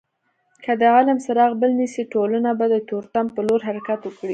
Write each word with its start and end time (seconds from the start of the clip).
که 0.63 0.71
د 0.81 0.83
علم 0.95 1.17
څراغ 1.25 1.51
بل 1.61 1.71
نسي 1.81 2.03
ټولنه 2.13 2.49
به 2.59 2.65
د 2.73 2.75
تورتم 2.89 3.25
په 3.35 3.41
لور 3.47 3.59
حرکت 3.67 3.99
وکړي. 4.03 4.29